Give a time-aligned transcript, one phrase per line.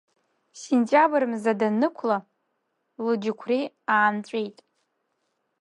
[0.61, 2.17] Сентиабр мза даннықәла,
[3.03, 3.63] лыџьқәреи
[3.93, 4.57] аанҵәеит.